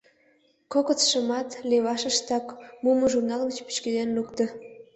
Кокытшымат 0.71 1.49
левашыштак 1.69 2.45
мумо 2.83 3.05
журнал 3.13 3.41
гыч 3.47 3.57
пӱчкеден 3.65 4.09
лукто. 4.17 4.45